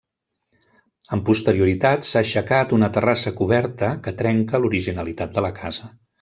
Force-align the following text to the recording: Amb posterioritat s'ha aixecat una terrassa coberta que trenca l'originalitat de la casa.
Amb 1.17 1.25
posterioritat 1.27 2.07
s'ha 2.13 2.23
aixecat 2.25 2.73
una 2.79 2.91
terrassa 2.97 3.35
coberta 3.43 3.93
que 4.09 4.17
trenca 4.25 4.65
l'originalitat 4.65 5.39
de 5.39 5.47
la 5.49 5.55
casa. 5.63 5.93